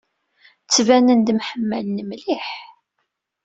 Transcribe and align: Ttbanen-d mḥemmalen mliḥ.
Ttbanen-d 0.63 1.29
mḥemmalen 1.37 1.99
mliḥ. 2.09 2.47